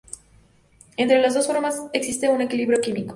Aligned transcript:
Entre 0.97 1.21
las 1.21 1.35
dos 1.35 1.45
formas 1.45 1.79
existe 1.93 2.27
un 2.27 2.41
equilibrio 2.41 2.81
químico. 2.81 3.09